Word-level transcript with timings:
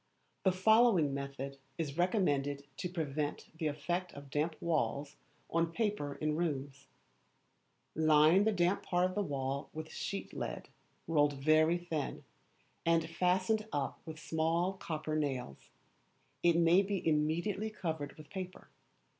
The 0.41 0.51
following 0.51 1.13
method 1.13 1.59
is 1.77 1.95
recommended 1.95 2.65
to 2.77 2.89
prevent 2.89 3.51
the 3.59 3.67
effect 3.67 4.13
of 4.15 4.31
damp 4.31 4.55
walls 4.59 5.15
on 5.51 5.71
paper 5.73 6.15
in 6.15 6.35
rooms: 6.35 6.87
Line 7.93 8.43
the 8.43 8.51
damp 8.51 8.81
part 8.81 9.05
of 9.05 9.13
the 9.13 9.21
wall 9.21 9.69
with 9.73 9.91
sheet 9.93 10.33
lead, 10.33 10.69
rolled 11.07 11.33
very 11.33 11.77
thin, 11.77 12.23
and 12.83 13.07
fastened 13.11 13.67
up 13.71 14.01
with 14.03 14.17
small 14.17 14.73
copper 14.73 15.15
nails. 15.15 15.69
It 16.41 16.57
may 16.57 16.81
be 16.81 17.07
immediately 17.07 17.69
covered 17.69 18.17
with 18.17 18.31
paper. 18.31 18.69